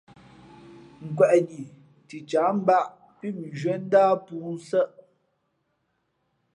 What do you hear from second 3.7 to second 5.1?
ndáh pōō nsάʼ.